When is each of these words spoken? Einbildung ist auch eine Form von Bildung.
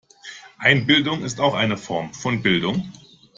Einbildung 0.57 1.23
ist 1.23 1.39
auch 1.39 1.53
eine 1.53 1.77
Form 1.77 2.11
von 2.15 2.41
Bildung. 2.41 2.91